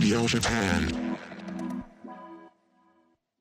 [0.00, 1.18] Radio Japan.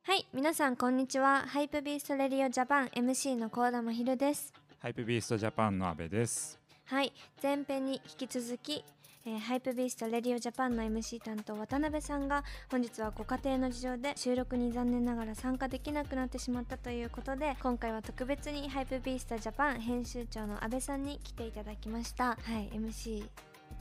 [0.03, 6.59] はい皆さんこんにちはハイプビーストレディオジャパン MC の高田真宙ですハイプビーストジャパンの阿部です。
[6.83, 8.83] はい前編に引き続き、
[9.25, 23.23] えーハイプビーストレディオジャパンの MC 担当渡辺さんが本日はご家庭の事情で収録に残念ながら参加できなくなってしまったということで今回は特別にハイプビーストジャパン編集長の阿部さんに来ていただきましたはい MC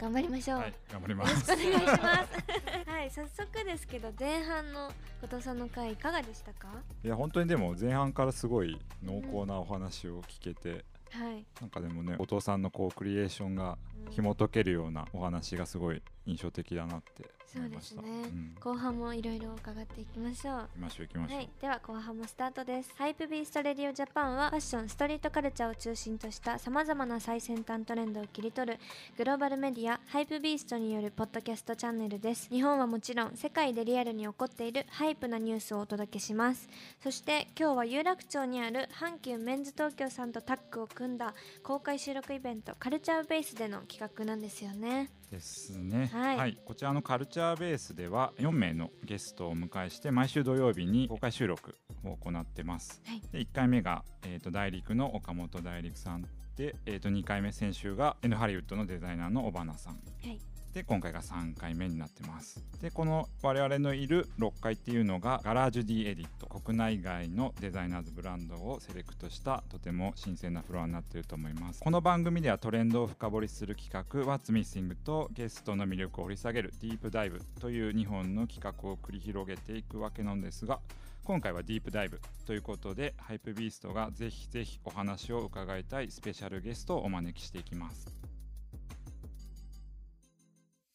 [0.01, 1.53] 頑張りましょう、はい、頑張りまよろしくす。
[1.53, 1.99] お願いします。
[2.89, 6.69] はい、早速ですけど前半の後藤さんの回いかがでしたか？
[7.05, 11.45] いや本当にでも前半からすごい濃厚なお話を聞けて、はい。
[11.61, 13.77] なんかでもね後藤さんのこうクリエーションが
[14.11, 18.03] 紐解けるようなお話がすごい印象的だなってそうで思いますした。
[18.03, 18.09] ね。
[18.09, 20.55] うん、後半もいろいろ伺っていきましょう。
[20.55, 21.37] 行きましょう行きましょう。
[21.39, 28.79] はい、では後半もスタートですハイプビーストレディオジャパンはファッションストリートカルチャーを中心としたさまざまな最先端トレンドを切り取る
[29.17, 36.69] グローバルメディアハイプビーストによるポッドキャストチャンネルです日本はもちろん世界でリアルに起こっているハイプなニュースをお届けします
[37.03, 45.11] そして今日は有楽町にある阪急メンズ東京さんとタッグを組んだ公開収録イベントカルチャーベースでの企画なんですよね。
[45.31, 46.59] ですね、はい。
[46.65, 53.21] こちらのカルチャーベースでは4名のゲストをお迎えして毎週土曜日に公開収録を行ってます、はい。
[53.33, 56.23] で1回目が、えー、と大陸の岡本大陸さん
[56.57, 59.95] で、えー、と2回目先週が N ハリウッドのデザイナーの尾花さん。
[59.95, 62.63] はいで今回が3回目になってます。
[62.81, 71.81] でこの我々のいる6階っていうのがガラージュ D エディット国内外のデザイナーズブランドをセレクトしたとても新鮮なフロアになっていると思います。
[71.81, 80.81] この番組ではトレンドを深掘りする企画 What's Missing とゲストの魅力を掘り下げるディープダイブという2本の企画を繰り広げていくわけなんですが
[81.25, 88.28] 今回はディープダイブということでハイプビーストがぜひぜひお話を伺いたいスペシャルゲストをお招きしていきます。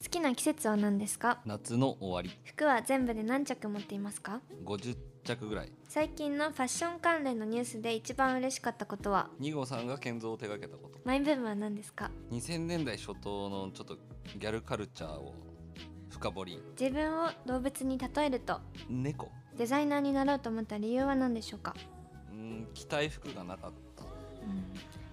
[0.03, 1.39] 好きな季節は何ですか？
[1.45, 2.37] 夏の終わり。
[2.43, 5.71] 服は全部で何着持っていますか？50着ぐらい。
[5.87, 10.99] 最近のファッション関連のニュースで一番嬉しかったことは？2号さんが建造を手掛けたこと。
[11.05, 13.97] マイブームは何ですか？2000年代初頭のちょっと
[14.37, 15.33] ギャルカルチャーを
[16.09, 16.61] 深掘り。
[16.79, 18.59] 自分を動物に例えると？
[18.89, 19.31] 猫。
[19.57, 21.75] デザイナーになろうと思った理由は何でしょうか、
[22.31, 24.03] うーん着たい服がなかった。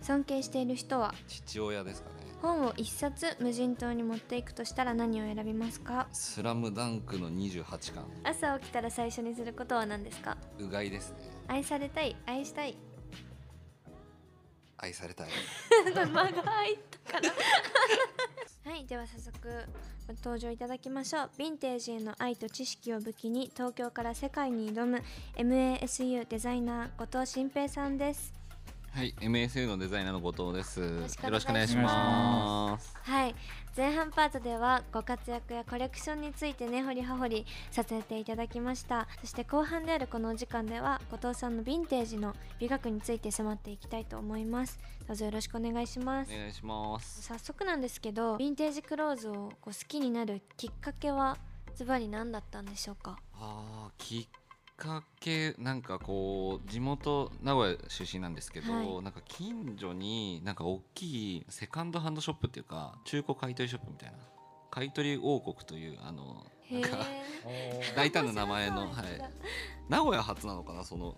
[0.03, 1.15] 尊敬している人は？
[1.29, 6.09] 父親ですかね本を一冊無人島に持っていくとしたら何を選びますか？
[6.13, 7.65] スラムダンクの28
[7.95, 8.05] 巻。
[8.25, 10.37] 朝起きたら最初にすることは何ですか？
[10.59, 11.17] うがいですね。
[11.49, 12.17] 愛されたい？
[12.27, 12.77] 愛したい？
[14.79, 15.29] 愛されたい。
[15.95, 17.31] 間が入ったから。
[18.71, 19.39] はいでは早速
[20.07, 21.31] ご登場いただきましょう。
[21.39, 25.03] ヴィンテージへの愛と知識を武器に東京から世界に挑む
[25.37, 28.33] MASU デザイナー後藤新平さんです
[28.93, 30.81] はい MSU のデザイナーの後藤です。
[30.81, 32.95] よろしくお願いします。
[33.03, 33.35] はい
[33.77, 39.07] 前半パートではご活躍やコレクションについてね掘り葉掘りさせていただきました。
[39.21, 44.79] そして後半であるこのお時間では後藤さんのヴィンテージの美学について迫っていきたいと思います。
[45.07, 46.33] どうぞよろしくお願いします。
[46.35, 47.23] お願いします。
[47.23, 51.39] 早速なんですけどヴィンテージクローズをこう好きになるきっかけは
[51.77, 53.17] ズバリ何だったんでしょうか？
[53.35, 54.40] あーきっ
[54.81, 59.03] かけなんかこう地元名古屋出身なんですけど、はい。
[59.03, 64.17] なんか近所になんか大きいセカンドハンドショップっていうか中古買取ショップみたいな。
[64.71, 66.99] 買取王国というあのへなんか
[67.47, 68.93] え大胆な名前の、はい、
[69.89, 71.17] 名古屋初なのかなその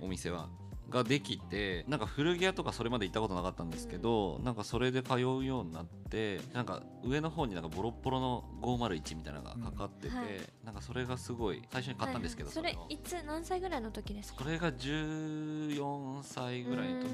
[0.00, 0.48] お店は。
[0.90, 10.26] ができてなんか古着屋とかそれまで行ったことなかったんですけど、なんかそれで通うようになってなんか上の方になんかボロッボロの501みたいなのがかかってて、うんはい。
[10.64, 14.44] なんかそれがすごい最初に買ったんですけど、それのいつ何歳ぐらいの時ですか？
[14.44, 17.08] これが14歳ぐらいの時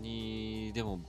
[0.00, 1.00] ににでも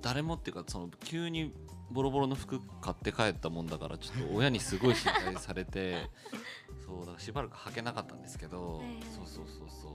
[0.00, 1.52] 誰もっていうかその急に
[1.90, 6.08] ボロボロの服買って帰ったもんだからちょっと親にすごい心配されて
[6.88, 9.92] そうだからしばらく履けなかったんですけど、はいはいそうそうそうそう。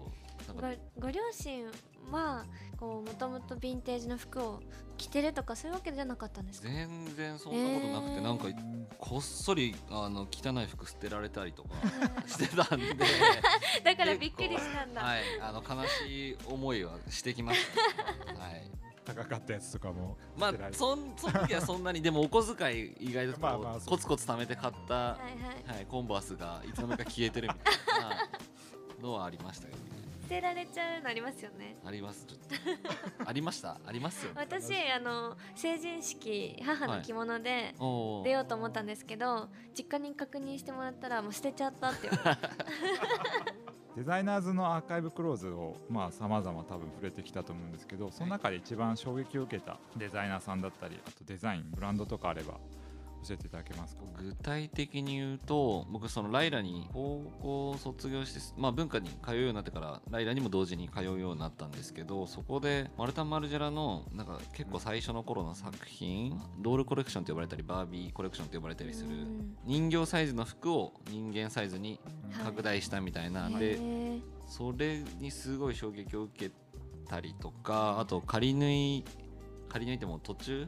[0.55, 1.65] ごなんかご両親
[2.11, 2.43] は
[2.77, 4.59] こうもともとヴィンテージの服を
[4.97, 6.67] 着てるとかそういうわけじゃなかったんですか？
[6.67, 8.47] 全然そんなことなくて、えーなんか
[8.99, 11.69] こっそりあの汚い服捨てられたりとか
[12.27, 12.93] してたんで。
[13.83, 17.59] だからびっくりしたんだ、はいあの悲しい思いはしてきまし
[18.27, 18.69] た、 はい
[19.05, 25.75] 高かったやつとかもまあそんその時はそんなにでもお小遣い意外とまあコツコツ貯めて買った、ははい。
[25.75, 27.73] はいい、コンバースがいつの間にか消えてるみたい
[29.01, 29.83] なのはありましたけどね。
[29.85, 30.02] 捨
[30.33, 31.77] てられちゃうのありますよね。
[31.85, 32.25] あります。
[32.25, 33.29] ちょっと。
[33.29, 33.77] ありました？
[33.85, 34.41] ありますよね。
[34.41, 37.75] 私あの成人式母の着物で
[38.23, 42.37] 出ようと思ったんですけど、実家に確認してもらったらもう捨てちゃったって言わ
[43.95, 52.55] デザイナーズのアーカイブクローズをまあ様々多分触れてきたと思うんですけどその中で一番衝撃を受けたデザイナーさんだったりあとデザインブランドとかあれば
[53.23, 54.03] 教えていただけますか？
[54.17, 69.09] 具体的に言うと僕そのライラに高校卒業して、まあ、文化に通うようになってからライラにも同時に通うようになったんですけどそこでマルタン・マルジェラのなんか結構最初の頃の作品ドールコレクションと呼ばれたりバービーコレクションと呼ばれたりする
[69.65, 71.99] 人形サイズの服を人間サイズに
[72.43, 73.79] 拡大したみたいな、で
[74.47, 76.51] それにすごい衝撃を受け
[77.07, 79.05] たりとかあと仮縫い
[79.73, 80.67] 仮縫いっても途中、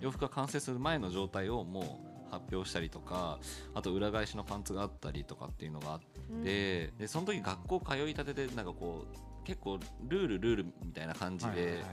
[0.00, 3.38] 洋服が完成する前の状態をもう発表したりとか
[3.74, 6.00] あと裏返しのパンツがあったりとかっていうのがあっ
[6.42, 9.78] て、でその時学校通いたてでなんかこう結構
[10.08, 11.84] ルールルールみたいな感じで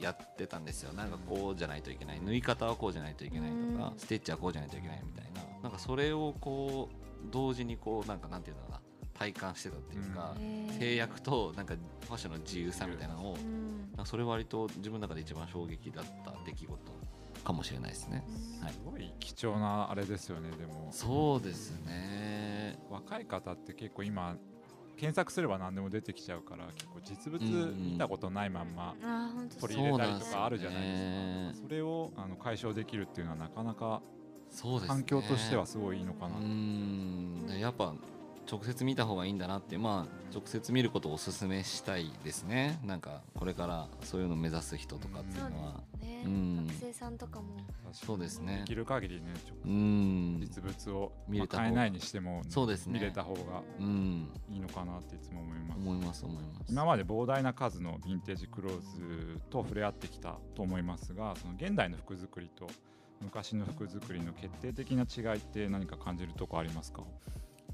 [0.00, 0.92] やってたんですよ。
[0.92, 2.20] なんかこうじゃないといけない。
[2.20, 5.42] 縫い方はこうじゃないといけないとか、ステッチはこうじゃないといけないみたいな。
[5.62, 8.80] なんかそれをこう同時にこうなんかなんていうのかな
[9.22, 10.34] 体感してたっていうか、
[10.78, 11.74] 制約となんか
[12.06, 13.36] ファッションの自由さみたいなのを、
[13.98, 16.78] うん、それ割と自分の中で一番衝撃だった出来事
[17.44, 18.24] かもしれないですね、
[18.60, 20.88] はい、すごい貴重なあれですよねでも。
[20.90, 22.78] そうですね。
[22.90, 24.36] 若い方って結構今
[24.96, 28.94] 検索すれば何でも出てきちゃうから結構実物見たことないまんま
[29.60, 30.86] 取り入れたりとかあるじゃないで
[31.54, 34.02] すか、ね、それをあの解消できるっていうのはなかなか
[34.86, 36.36] 環境としてはすごいいいのかな。
[36.36, 37.46] うん。
[37.58, 37.94] やっぱ
[38.50, 42.80] 直接見た方がいいんだなってまあ直接見ることをお勧めしたいですね。
[42.84, 45.80] なんかこれからそういうのを目指す人とかっていうのは、
[46.24, 47.56] うん、学生さんとかも。
[47.92, 48.58] そうですね。
[48.60, 49.32] できる限りね
[49.64, 50.40] うん。
[50.40, 52.98] 実物を見れた買えないにしても、そうですね。
[52.98, 55.82] 見れた方がいいのかなっていつも思います。
[55.82, 62.68] 思います思います今まで膨大な数のヴィンテージクローズと触れ合ってきたと思いますがその現代の服作りと
[63.20, 67.02] 昔の服作りの決定的な違いって何か感じるとこありますか？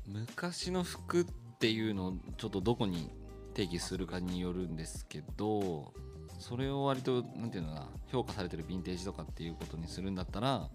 [0.08, 1.24] 昔の服っ
[1.58, 3.10] ていうのをちょっとどこに
[3.52, 5.92] 定義するかによるんですけど
[6.38, 10.68] それを割と何て言うのかな評価されてるヴィンテージとかっていうことにするんだったら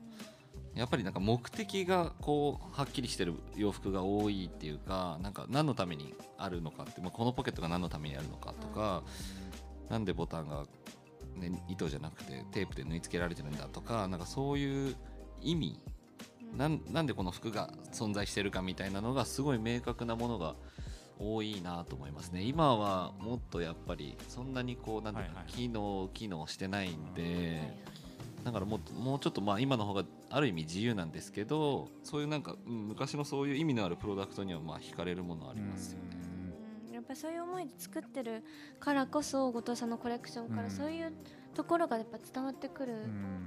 [0.75, 9.03] やっぱりなんか目的がこうはっきりしてる洋服が多いっていうかなんか何のためにあるのかって、まあ、このポケットが何のためにあるのかとか
[9.89, 10.65] 何でボタンが、
[11.35, 14.95] ね、糸じゃなくてテープで縫い付けられてるんだとかなんかそういう
[15.41, 15.79] 意味
[16.57, 20.55] なんなんでこの服が存在してるかみたいなのがすごい明確なものが
[21.19, 22.41] 多いなと思いますね。
[22.43, 27.61] 今はもっとやっぱりそんなにこうなんていうか、はいはい、機能機能してないんで
[28.43, 36.32] だからもうもうちょっとまあ今の方がある意味自由なんですけどそういうなんか、うん、昔のそういう意味のあるプロダクトにはまあ惹かれるものありますよね。
[37.03, 38.43] やっぱりそういう思いで作ってる
[38.79, 41.11] からこそ後藤さんのコレクションからそういう、
[41.53, 42.95] ところがやっぱ伝わってくる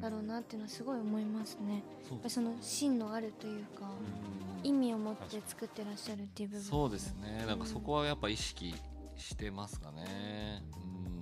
[0.01, 1.83] だろうなっていうのはすごい思いますね。
[2.09, 3.91] やっぱその芯のあるというか、
[4.63, 6.65] 意味を持って作ってらっしゃるっていう部分。
[6.65, 7.45] そうですね。
[7.47, 8.75] なんかそこはやっぱ意識
[9.17, 10.63] してますかね。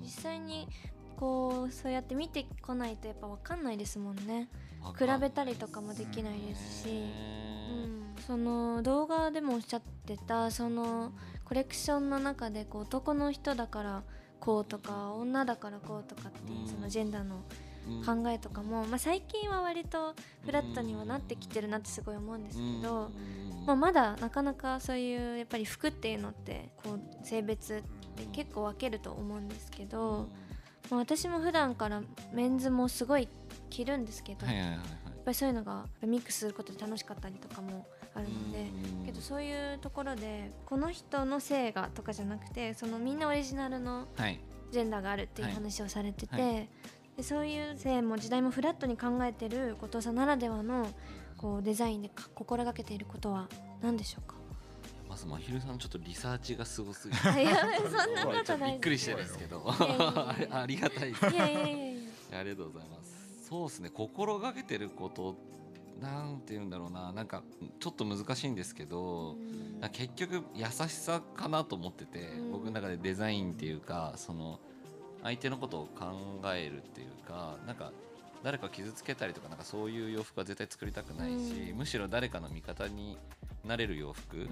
[0.03, 0.69] 実際に
[1.17, 4.49] こうそうやって見てこないとやっぱ分かんないですもんね。
[4.99, 11.13] 比べたりとかもできないですし、うん、その動画でもおっしゃってたその
[11.45, 14.03] コレクションの中でこう男の人だから
[14.41, 17.43] こうとか女だからこうとかっていうそのジェンダーの
[18.05, 20.15] 考えとかも、まあ、最近は割と
[20.45, 23.11] フラットにはなってきてるなってすごい思うんですけど、
[23.67, 27.83] まあ、まだなかなかそういうやっぱり服っていうのってこう性別っ
[28.17, 30.29] て結構分けると思うんですけど、
[30.91, 32.03] まあ、私も普段から
[32.33, 33.29] メンズもすごい
[33.69, 38.67] 着るんですけど、やっぱりそういうのがミックスすることで楽しかったりとかもあるので
[39.07, 44.07] けどそういうところでこの人の性がとかじゃなくてそのみんなオリジナルの
[44.71, 46.43] ジェンダーがあるっていう話をされてて、はい。
[46.43, 46.69] はい、
[47.17, 50.89] でそういう性も時代もフラットに考えてる後藤さんならではの
[51.37, 53.49] こうデザインで心がけていることは
[53.83, 54.37] 何でしょうか？
[55.09, 57.21] まずまひるさんちょっとリサーチがすごすぎて。
[57.23, 59.63] そんなことないびっくりしてるんですけど。
[59.67, 62.39] ありがたいいやいやいやいや。
[62.41, 63.49] ありがとうございます。
[63.49, 63.91] そうですね。
[63.91, 65.37] 心がけてること
[66.01, 67.43] なんて言うんだろうななんか
[67.81, 69.37] ちょっと難しいんですけど、
[69.93, 74.59] 結局優しさかなと思ってて、僕の中でデザインっていうかその
[75.23, 76.13] 相手のことを考
[76.55, 77.93] えるっていうかなんか
[78.43, 83.17] 誰か傷つけたりとかなんかそういう洋服は絶対作りたくないし、むしろ誰かの味方に
[83.65, 84.47] なれる洋服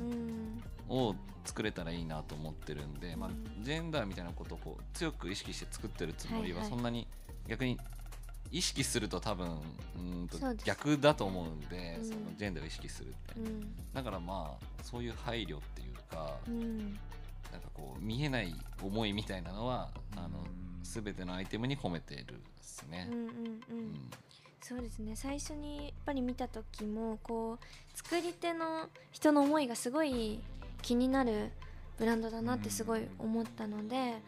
[0.89, 3.31] を作れたらいいなと思ってるんで、まあ、
[3.61, 7.07] ジェンダーみたいなことをこう強く意識して作ってるつもりはそんなに
[7.47, 7.77] 逆に
[8.53, 9.59] 意識すると多分
[9.97, 20.45] うんと逆だと思うんで、うん、そのジェンダーを意識するって、うん、だからまあそういう配慮っていうか、うん、なんかこう見えない思いみたいなのはあの
[20.83, 22.33] 全てのアイテムに込めてるで
[22.63, 23.09] すね。
[23.11, 23.27] うんうん。
[23.27, 24.11] うん。
[24.61, 25.17] そうですね。
[25.17, 30.41] 最初にやっぱり見た時もこう作り手の人の思いがすごい
[30.83, 31.51] 気になる
[31.99, 34.21] ブランドだなってすごい思ったので、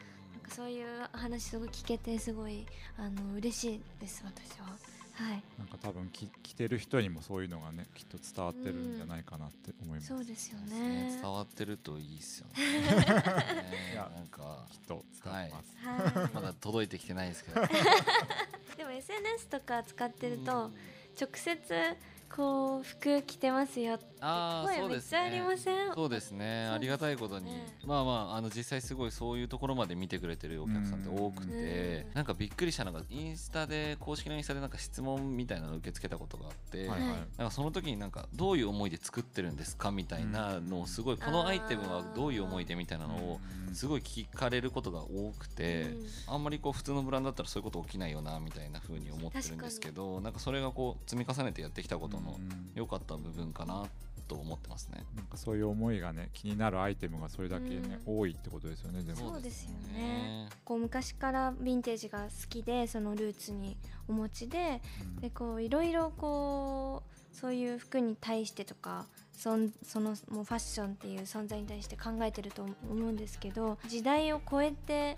[0.44, 2.66] かそういう話すごい聞けてすごい
[2.98, 4.66] あの嬉しいです私は。
[5.14, 5.42] はい。
[5.58, 11.18] なんか多分き着てる人にもそういうのがねきっと伝わってるんじゃないかなって思います、そうですよそうですね。
[11.22, 12.54] 伝わってるといいですよね。
[13.92, 15.76] いやなんかきっと伝わってます、
[16.16, 16.30] はい。
[16.34, 17.60] まだ届いてきてないですけど。
[18.76, 20.72] でも SNS とか使ってると
[21.20, 21.96] 直接
[22.34, 24.04] こう服着てますよって。
[24.20, 25.94] ああ声めっちゃありません？
[25.94, 26.66] そうですね。
[26.66, 32.14] ありがたいことに、ねまあまああの実際すごいそういうところまで見てくれてるお客さんって多くてうん。
[32.14, 37.00] なんかびっくりしたのがインスタで公式のインスタでなんか質問みたいなのを受け付けたことがあって、はいはい。
[37.00, 43.40] はいなんかその時になんかどういう思いで作ってるんですかみたいなのをすごいこのアイテムはどういう思いでみたいなのを
[43.74, 45.82] すごい聞かれることが多くて、
[46.28, 46.34] うん。
[46.34, 52.70] あんまりこう普通のブランドだったらそういうこと起きないよなみたいな風に思ってるんですけどなんかそれがこう積み重ねてやってきたことのうん。
[52.74, 53.86] 良かった部分かな
[54.26, 55.04] と思ってますね。
[55.14, 59.32] なんかそういう思いがね気になるアイテムがそれだけね、多いってことですよねでも。
[59.32, 60.48] そうですよね。
[60.64, 63.76] こう昔からヴィンテージが好きでそのルーツに
[64.08, 65.20] お持ちでうん。
[65.20, 75.16] でこういろいろこうそういう服に対してとかそんそのもうファッションっていう存在に対して考えてると思うんですけど時代を超えて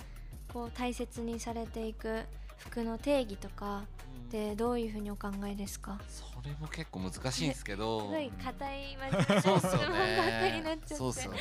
[0.52, 2.22] こう大切にされていく
[2.56, 3.84] 服の定義とか
[4.16, 5.98] ってどういうふうにお考えですか？
[6.08, 8.00] それも結構難しいんですけど。
[8.00, 10.94] すごい硬い真面目なそうっすよ質問ばっかりになっねちゃって。
[10.96, 11.38] そうっすよね。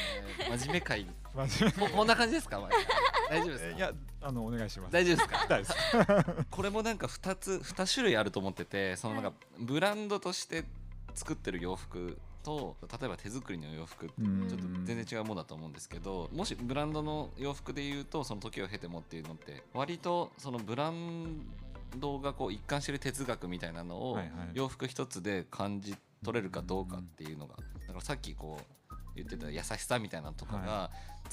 [0.57, 2.59] 真面目会真面ここんな感じですか？
[3.29, 3.69] 大丈夫ですか？
[3.71, 3.91] 目いや
[4.21, 4.93] あのお願いします。
[4.93, 5.45] 大丈夫ですか？
[5.47, 6.45] 大丈夫です。
[6.51, 10.65] これもなんか2つ2種類あると思っててそのなんかブランドとして
[11.13, 14.47] 作ってる洋服と例えば手作りの洋服ってうん。
[14.47, 21.41] ちょっと全然違うものだと思うんですけどもしブランドの洋服で言うとその時を経てもっていうのって割とそのブラン
[21.99, 24.49] ドがこう一貫してる哲学みたいなのをはいはい。
[24.53, 30.91] 洋服一つで感じ取れるかどうかっていうのがだからさっきこう言ってた優しさみたいなのとかが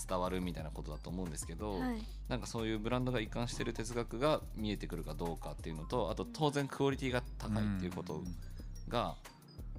[0.09, 2.03] 伝わるみたいなことだと思うんですけど、はい。
[2.29, 8.23] なんかそういうブランドが一貫してる哲学が見えてくるかどうかっていうのとあと当然クオリティが高いっていうこと
[8.89, 9.17] が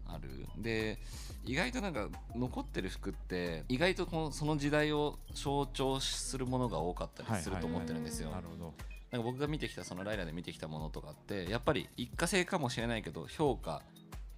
[0.06, 0.48] ある。
[0.58, 1.00] で
[1.46, 8.30] 意外となんか残ってる服って意外とこのその時代を象徴するものが多かったりすると思ってるんですよ。
[8.30, 8.74] なるほど
[9.14, 13.84] なんか僕が見てきたそのライラで見てきたものとかってやっぱり一過性かもしれないけど評価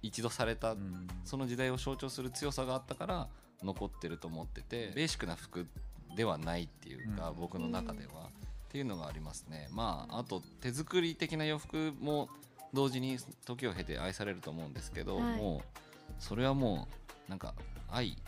[0.02, 1.06] 一度されたうん。
[1.24, 3.28] その時代を象徴する強さがあったから
[3.62, 5.66] 残ってると思っててベーシックな服
[6.14, 7.36] ではないっていうか、うん。
[7.36, 9.68] 僕の中では、っていうのがありますね。
[9.72, 12.28] まああと手作り的な洋服も
[12.74, 13.16] 同時に
[13.46, 15.36] 時を経て愛されると思うんですけど、はい。
[15.38, 16.86] もうそれはも
[17.26, 17.54] うなんか
[17.90, 18.18] 愛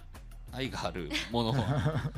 [0.53, 1.59] 愛があるものは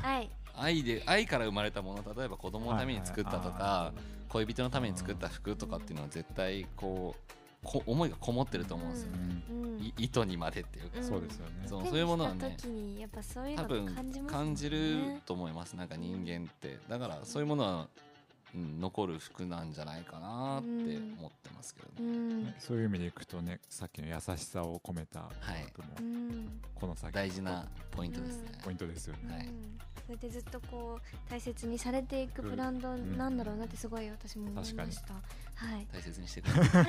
[0.01, 7.33] はい愛で愛から生まれたもの例えば子供のために作ったとはいか、はい恋人のために作った服とかっていうのは絶対こう
[7.63, 9.19] こ思いがこもってると思うんですよね、
[9.51, 9.79] うん。
[9.79, 11.05] い意図にまでっていうか、うん。
[11.05, 11.53] そうですよね。
[11.67, 14.33] そうそういうものはね手にした時にやっぱそういうの多分感じますもんね。
[14.33, 15.77] 感じると思います。
[15.77, 16.79] なんか人間って。
[16.89, 17.89] だからそういうものは、
[18.55, 20.69] うん、残る服なんじゃないかなって
[21.19, 22.45] 思ってますけどうね、ん。
[22.45, 25.67] ねそういう意味でいくとねさっきの優しさを込めたはい。
[25.71, 26.61] 服もうん。
[26.75, 29.35] この先大事なポイントですね、ポイントですよね。
[29.35, 29.49] はい
[30.11, 34.75] うんそれでずっとこう大切にされていくブランドなんだろうなってすごい私も思いまし
[35.05, 35.87] た、はい。
[35.93, 36.87] 大切にしてください。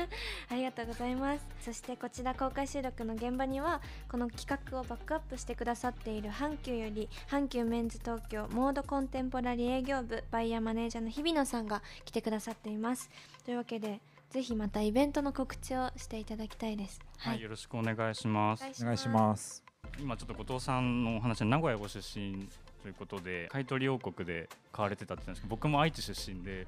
[0.50, 1.46] ありがとうございます。
[1.60, 13.10] そしてこちら公開収録の現場にはこの企画をバックアップしてくださっている阪急より阪急メンズ東京モードコンテンポラリー営業部バイヤーマネージャーの日比野さんが来てくださっています。
[13.44, 17.00] というわけでぜひまたイベントの告知をしていただきたいです。
[17.18, 18.64] はい、よろしくお願いします。
[18.80, 19.63] お願いします
[20.00, 22.48] 今ちょっと後藤さんのお話で名古屋ご出身
[22.82, 26.66] ということで買取王国で買われてたって言ったんですけど僕も愛知出身で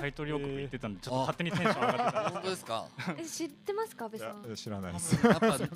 [0.00, 2.30] 買取王国行ってたんでちょっと勝手にテンション上がってたんです。
[2.32, 2.86] 本当ですか？
[3.26, 4.04] 知ってますか？
[4.04, 5.26] 安部いさんや知らないです。
[5.26, 5.68] やっぱ東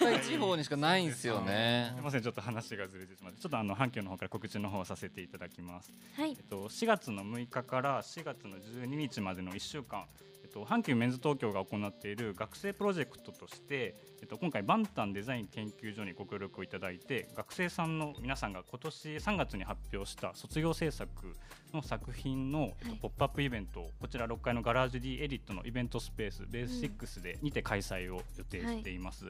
[0.00, 1.88] 海地方にしかないんですよね。
[1.96, 5.90] すみませんちょっと話がずれてしまってちょっとあの阪急の方から告知の方をさせていただきます。
[6.16, 6.30] はい。
[6.30, 10.04] えっと4月の6日から4月の12日までの1週間。
[10.48, 21.36] えっと、阪急メンズ東京が行っている学生プロジェクトとして、えっと、今回バンタンデザイン研究所にご協力をいただいて学生さんの皆さんが今年3月に発表した卒業制作
[21.74, 29.26] の作品の、えっとポップアップイベントをこちら6階のガラージュ D エディットのイベントスペースベース6でにて開催を予定しています、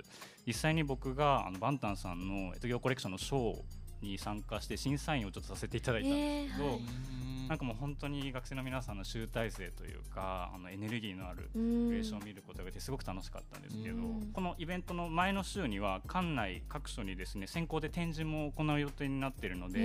[0.47, 6.81] 実際に僕があのバンタンさんの卒業コレクションのショーに参加して審査員をちょっとさせていただいたんですけど、えーはい。
[7.49, 14.31] なんかもう本当に学生の皆さんの集大成というかあのエネルギーのあるうクんリエーションを見ることができてすごく楽しかったんですけど、うん。
[14.35, 19.83] このイベントの前の週には館内各所にですね先行で展示も行う予定になっているので、え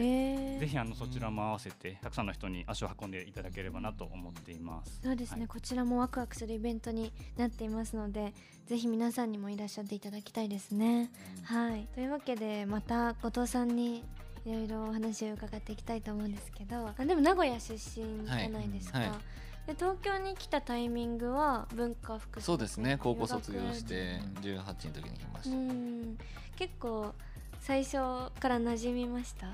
[0.57, 0.59] ー。
[0.59, 4.99] ぜひあのそちらも合わせてたくさんの人に足を運んでいただければなと思っています。
[5.01, 5.47] そうですね、はい。
[5.47, 8.33] こちらもワクワクするイベントになっていますので
[8.67, 11.09] ぜひ皆さんにもいらっしゃっていただきたいですね。
[11.43, 11.87] はい。
[11.95, 14.02] というわけでまた後藤さんに
[14.45, 17.79] いろいろお話を伺っていきたいと思うんですけどあでも名古屋出身
[18.25, 19.09] じゃないですか、はい。
[19.09, 19.17] はい
[19.65, 22.97] で東京に来たタイミングは文化服そうですね。
[23.01, 26.17] 高校卒業し留てうん18の時に来ま学した、いうん。
[26.57, 27.13] 結構
[27.61, 27.93] 最初
[28.41, 29.47] から馴染みました？
[29.47, 29.53] や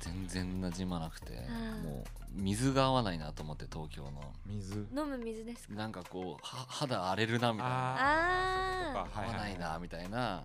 [0.00, 1.32] 全然馴染まなくて
[1.82, 2.04] もう
[2.34, 4.10] 水が合わないなと思って東京の。
[4.46, 4.86] 水？
[4.94, 5.74] 飲む水ですか？
[5.76, 7.96] なんかこうは肌荒れるなみたいな。
[7.96, 8.92] あー。
[8.92, 9.22] そういうことか。
[9.22, 10.44] 合わないなみたいな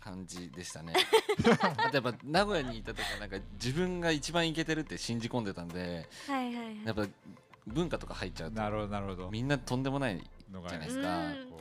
[0.00, 0.94] 感じでしたね。
[1.76, 6.84] あとやっぱ名古屋にいた時はなんか自分が一番イケてるって信じ込んでたんではいはいはい。
[6.84, 7.06] やっぱ
[7.66, 9.30] 文化とか入っちゃうとなるほどなるほど。
[9.30, 11.02] みんなとんでもないのがじゃないでうん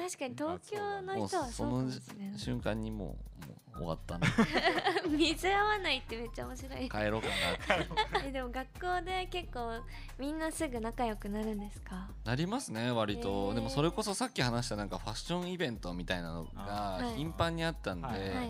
[0.07, 1.89] すか確かに東京の人はその
[2.37, 4.27] 瞬間にもうもう終わったな。
[5.17, 6.89] 水合わないってめっちゃ面白い。
[6.89, 7.27] 帰ろうか
[7.69, 7.85] な
[8.17, 9.79] ってえでも学校で結構
[10.17, 12.09] みんなすぐ仲良くなるんですか？
[12.25, 17.15] なりますね割と、でもそれこそさっき話したなんかファッションイベントみたいなのあがはい。
[17.15, 18.47] 頻繁にあったんで、はいはいはいは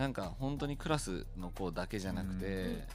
[0.00, 2.46] なんか本当にクラスの子だけじゃなくて、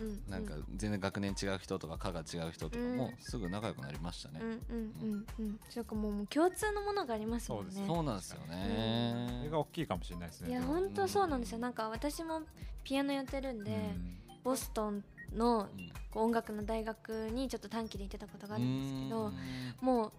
[0.01, 5.59] うんうんなんか全然学年違う人とか科が違う人とかもすぐ仲良くなりましたね、うんうんうんうん。
[5.69, 7.83] そうかもう共通のものがありますもんね。
[7.85, 10.49] そうなんですよね、それが大きいかもしれないですね。
[10.49, 11.59] いや本当そうなんですよ。
[11.59, 12.41] なんか私も
[12.83, 14.17] ピアノやってるんで、うん。
[14.43, 15.03] ボストン
[15.35, 15.67] の
[16.13, 19.33] 音楽の大学にちょっと短期で行ってたことがあるんですけどうん。
[19.81, 20.11] もう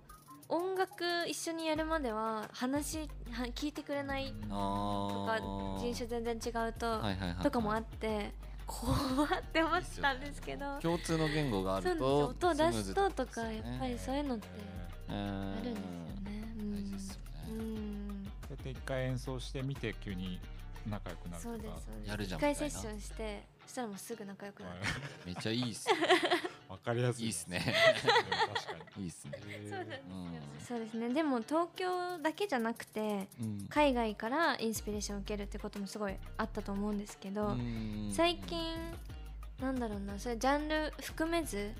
[0.49, 2.99] 音楽一緒にやるまでは話
[3.33, 5.38] は聞いてくれないとか
[5.79, 7.00] 人種全然違うと、
[7.43, 8.33] とかもあって
[8.67, 10.79] 怖って思ってたんですけど。
[10.81, 12.00] 共通の言語があそうる
[12.37, 14.49] となんですよ音出すととかやっぱりそういうのって
[15.09, 15.93] ああるんですよ
[16.25, 16.45] ね。
[16.59, 18.29] 大事ですよね、うん。
[18.43, 20.41] そうやって一回演奏してみて急に
[20.88, 21.55] 仲良くなるとか。
[21.55, 22.09] そうですそうです。
[22.11, 24.76] やるじゃん一回セッションしてそしたらもうすぐ仲良くなる、
[25.25, 25.95] めっちゃいいっすね
[26.76, 27.75] わかりやすいいいっすね。
[28.54, 29.04] 確かに。
[29.04, 29.33] いいっすね。
[29.68, 30.26] そうなんですよ、うん
[30.66, 31.09] そうですね。
[31.11, 33.66] でも東京だけじゃなくてうん。
[33.68, 38.11] 海外からインスピレーションを受けるってこともすごいあったと思うんですけど、うん。
[38.12, 38.59] 最近
[39.61, 41.73] なんだろうなそれジャンル含めず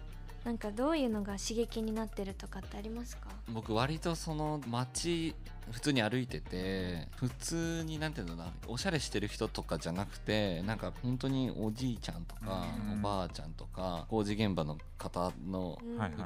[0.47, 3.31] なんかどういうのが刺激になってるとかってありますか？
[3.53, 5.35] 僕割とその街
[5.73, 13.01] 普通に歩いてて普通になんていうのかなおしゃれしてる人とかじゃなくてなんか本当におじいちゃんとかうん。
[13.01, 15.79] おばあちゃんとか工事現場の方の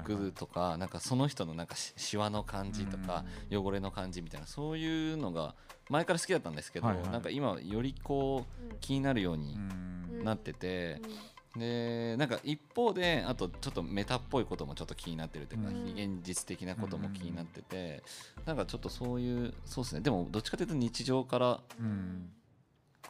[0.02, 5.54] 服とかなんかその人のなんかししわの感じとか汚れの感じみたいなそういうのが
[5.88, 10.24] 前から好きだったんですけどなんか今よりこう気になるようにうん。
[10.24, 11.11] なっててうん
[11.56, 15.94] でなんか一方であとちょっとメタっぽいこともちょっと気になってるというか、うん。
[15.94, 18.02] 非現実的なことも気になってて、
[18.46, 20.00] なんかちょっとそういうそうですね。
[20.00, 22.30] でもどっちかというと日常からうん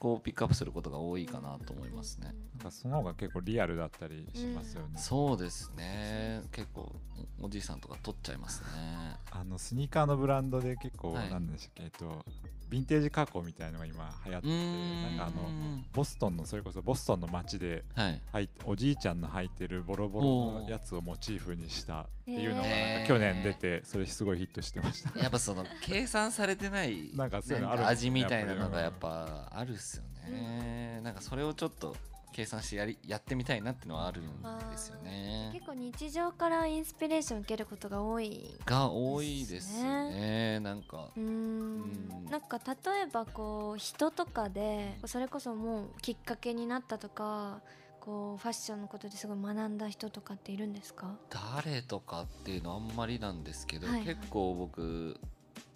[0.01, 2.35] こうピックアップすることが多いかなと思いますね。
[2.57, 6.43] なんかその方が結構リアルだったりしますよね、そうですね。
[6.51, 6.91] 結構
[7.43, 8.67] おおじいさんとか取っちゃいますね。
[9.31, 11.31] あのスニーカーのブランドで結構、はい。
[11.31, 11.83] なんでしたっけ？
[11.85, 12.25] えっと
[12.71, 15.03] ヴィンテージ加工みたいなのが今流行っててん。
[15.03, 31.01] なんかあのボストンのそれこそボストンの街ではいおじいちゃんの履いてるボロボロのやつをモチーフにしたっていうのがへーなんか去年出てそれすごいヒットしてましたやっぱその計算されてない なんかそういうのある味みたいなのがやっぱあるっすよね。
[31.03, 31.97] なんかそれをちょっと
[32.33, 35.51] 計算してやりやってみたいなっていうのはあるんですよね。
[35.53, 40.61] 結構日常からインスピレーションを受けることが多いが多いですね。
[40.61, 47.61] なんかうーんうんなんか例えばこう人とかでそれこそもうきっかけになったとか
[48.11, 51.15] こうファッションのことですごい学んだ人とかっているんですか？
[51.31, 54.07] 誰とかっていうのはあんまりなんですけど、はいはい。
[54.07, 55.17] 結構僕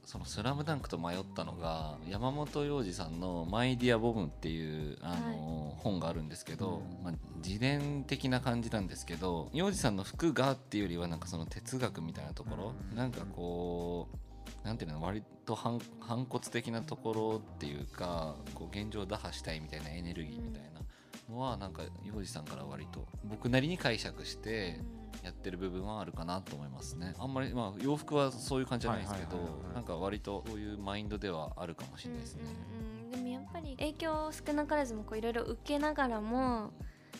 [0.04, 7.04] その「スラムダンクと迷ったのが山本耀司さんの「マイ・ディア・ボム」っていうあの、本があるんですけど、うん。
[7.04, 12.96] まあ、自伝的な感じなんですけど耀司さんの服がっていうよりはなんかその哲学みたいなところ、うん。
[12.96, 20.80] なんかこうなんていうの割と反反骨的なところっていうかこう現状を打破したいみたいなエネルギーみたいな
[21.28, 24.80] のはなんか洋次さんから割と僕なりに解釈して。
[25.22, 27.14] やってる部分はあるかなと思いますね。
[27.18, 29.38] あんまりまあ洋服はそういう感じじゃないですけど
[29.72, 33.10] なんか割とそういうマインドではあるかもしれないですね、うんうんうん。
[33.10, 36.72] でもやっぱり影響を少なからずもこういろいろ受けながらも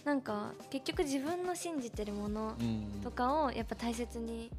[0.05, 3.01] なんか結局自分の信じてるものうん。
[3.03, 4.51] とかをやっぱ大切に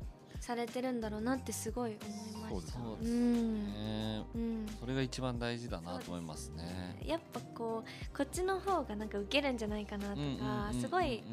[0.46, 1.98] されてるんだろうなってすごい
[2.44, 2.74] 思いました。
[2.74, 3.66] そうですうん。
[3.66, 4.66] ねうん。
[4.80, 6.98] それが一番大事だなと思いますね。
[7.04, 11.24] やっぱこうこっちの方がなんか受けるんじゃないかなとかうんすごい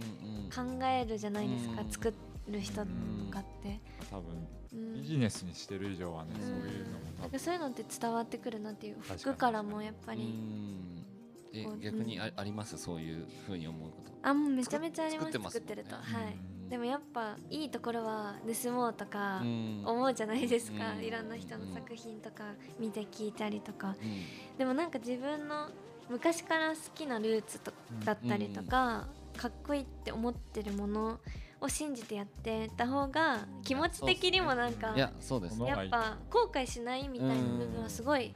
[0.55, 2.15] うん考えるじゃないですかうん作
[2.49, 2.87] る人と
[3.31, 4.49] かって、多分。
[4.73, 4.95] うん。
[4.95, 6.41] ビジネスにしてる以上はね、うん。
[6.41, 7.39] そういうのも多分。
[7.39, 11.05] そういうのって伝わってくるなっていう服からもやっぱうりん。
[11.53, 12.79] え逆にああります？
[12.79, 14.13] そういうふうに思うこと。
[14.27, 15.27] あもうめちゃめちゃあります。
[15.27, 16.05] 作ってます作ってると、はい。
[16.33, 19.83] うんでもやっぱいいところは盗もうとかうん。
[19.85, 21.05] 思うじゃないですか、うん。
[21.05, 22.45] いろんな人の作品とか
[22.81, 23.89] 見て聞いたりとか。
[23.89, 24.57] うん。
[24.57, 25.69] でもなんか自分の
[26.09, 27.75] 昔から好きなルーツと
[28.07, 29.07] だったりとか、
[29.37, 31.21] かっこいいって思ってるもの
[31.61, 38.33] を信じてやってた方が気持ち的にもなんかやっぱ後悔しないみたいな部分はすごい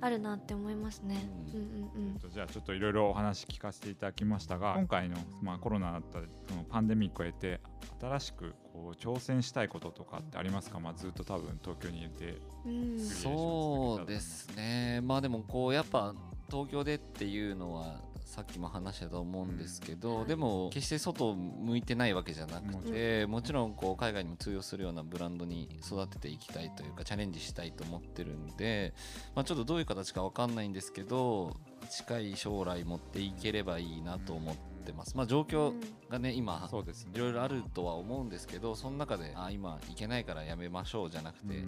[0.00, 1.28] あるなって思いますね。
[1.54, 2.30] ううんんうん。
[2.30, 7.60] じゃあちょっといろいろお話聞かせていただきましたが今回の、まあ、コロナだったりそのパンデミックを経て
[8.00, 12.92] 新しくこう挑戦したいこととかってありますか、まあ、ずっと多分東京にいてうん。
[12.92, 15.00] うんそうですね。
[15.02, 16.14] まあでもこうやっぱ
[16.50, 20.26] 東京でっていうのはさっきも話したと思うんですけど、うん。
[20.26, 23.76] でも決して外を向いてないわけじゃなくて、もちろん。
[23.76, 28.94] こう海外にも通用するようなブランドに育てていきたいというかチャレンジしたいと思ってるんで、
[29.34, 31.54] まあ、ちょっとどういう形かわかんないんですけど
[31.90, 35.16] 近い将来持っていければいいなと思ってます。
[35.16, 35.74] まあ、状況
[36.08, 37.12] がね今そうですね。
[37.14, 41.64] いろいろあるとは思うんですけどその中であ今いけないからやめましょうじゃなくて、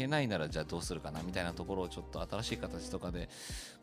[0.00, 3.28] けないならじゃあどうするかなみたいなところをちょっと新しい形とかで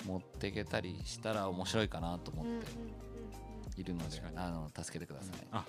[0.05, 2.63] 持っていけたりしたら面白いかなと思うんうんっ
[3.77, 5.63] ているので、あの助けてください、あ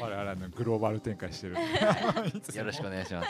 [0.00, 1.56] 我々のグローバル展開してる。
[2.56, 3.28] よろしくお願いします。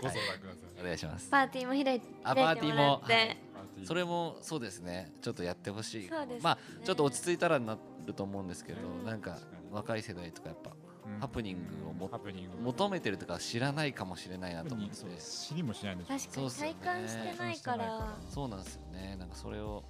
[0.00, 0.80] ご相談ください。
[0.80, 3.36] お願いしますパーティーも開いてあパーティーももらって。
[3.52, 3.86] パーティー。
[3.86, 6.10] それもそうですねちょっとやってほしいね
[6.40, 9.38] まあちょっと落ち着いたらなると思うんですけど、うんなんか
[9.72, 12.58] 若い世代とかやっぱうんハプニングをもハプニング。
[12.62, 14.96] 求めてるとか知らないかもしれないなと思って。
[15.18, 16.76] 知りもしないんでしょ確かにそうっすよね。
[16.82, 18.18] 体感してないから。
[18.28, 18.82] そうなんですよ。
[18.92, 19.84] ねなんかそれを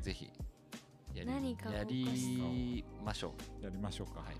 [0.00, 0.30] ぜひ
[1.14, 3.64] やりやりましょう。
[3.64, 4.36] やりましょうか、はい。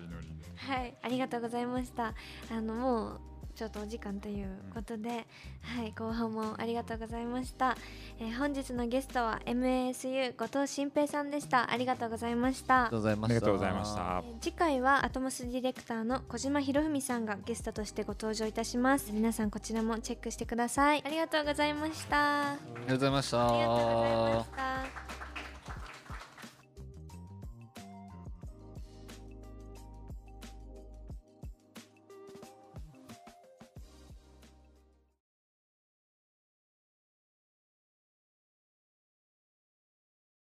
[0.60, 2.14] はい、ありがとうございました。
[2.50, 3.20] あのもう
[3.54, 5.26] ちょっとお時間ということで、
[5.62, 7.76] はい、後半もありがとうございました。
[8.18, 11.70] えー本日のゲストは MASU 後藤新平さんでした。
[11.70, 13.00] ありがとうございましたありがとう。
[13.00, 19.12] ございましたありがとうございましたえー次回はアトモスディレクターの小島博文さんがゲストとしてご登場いたします。
[19.12, 21.02] 皆さんこちらもチェックしてください。
[21.04, 22.52] ありがとうございました。
[22.52, 25.29] あありがとうございましたりがとうございました。